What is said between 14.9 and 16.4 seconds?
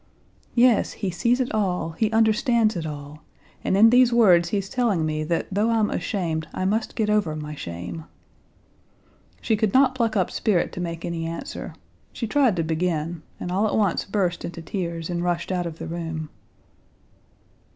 and rushed out of the room.